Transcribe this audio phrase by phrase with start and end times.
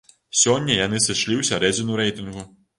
[0.43, 2.51] Сёння яны сышлі ў сярэдзіну рэйтынгу.